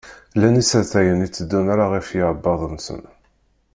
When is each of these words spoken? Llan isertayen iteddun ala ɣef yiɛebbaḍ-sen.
Llan 0.35 0.59
isertayen 0.61 1.25
iteddun 1.27 1.67
ala 1.73 1.85
ɣef 1.93 2.07
yiɛebbaḍ-sen. 2.15 3.01